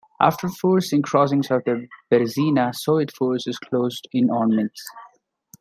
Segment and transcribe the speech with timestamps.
[0.19, 4.83] After forcing crossings of the Berezina, Soviet forces closed in on Minsk.